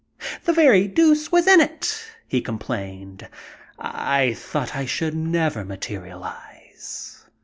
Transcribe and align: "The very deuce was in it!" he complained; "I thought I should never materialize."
"The 0.45 0.51
very 0.53 0.87
deuce 0.87 1.31
was 1.31 1.45
in 1.45 1.61
it!" 1.61 2.05
he 2.27 2.41
complained; 2.41 3.29
"I 3.77 4.33
thought 4.33 4.75
I 4.75 4.85
should 4.87 5.13
never 5.13 5.63
materialize." 5.63 7.23